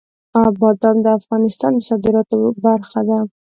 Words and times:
بادام 0.61 0.97
د 1.05 1.07
افغانستان 1.19 1.71
د 1.75 1.79
صادراتو 1.87 2.37
برخه 2.65 2.99
ده. 3.09 3.19